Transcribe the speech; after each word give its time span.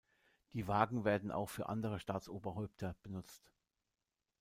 Die 0.53 0.67
Wagen 0.67 1.05
werden 1.05 1.29
auch 1.31 1.47
für 1.51 1.69
andere 1.69 1.99
Staatsoberhäupter 1.99 2.95
benutzt. 3.03 3.51